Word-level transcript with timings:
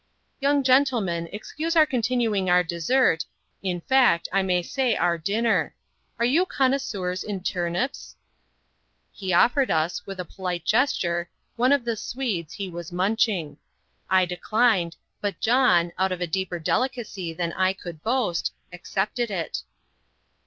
Young 0.39 0.63
gentlemen, 0.63 1.29
excuse 1.31 1.75
our 1.75 1.85
continuing 1.85 2.49
our 2.49 2.63
dessert, 2.63 3.23
in 3.61 3.81
fact, 3.81 4.27
I 4.33 4.41
may 4.41 4.63
say 4.63 4.95
our 4.95 5.15
dinner. 5.19 5.75
Are 6.17 6.25
you 6.25 6.47
connoisseurs 6.47 7.23
in 7.23 7.43
turnips?" 7.43 8.15
He 9.11 9.31
offered 9.31 9.69
us 9.69 10.07
with 10.07 10.19
a 10.19 10.25
polite 10.25 10.65
gesture 10.65 11.29
one 11.55 11.71
of 11.71 11.85
the 11.85 11.95
"swedes" 11.95 12.53
he 12.55 12.67
was 12.67 12.91
munching. 12.91 13.57
I 14.09 14.25
declined; 14.25 14.95
but 15.21 15.39
John, 15.39 15.91
out 15.99 16.11
of 16.11 16.19
a 16.19 16.25
deeper 16.25 16.57
delicacy 16.57 17.31
than 17.31 17.53
I 17.53 17.71
could 17.73 18.01
boast, 18.01 18.51
accepted 18.73 19.29
it. 19.29 19.61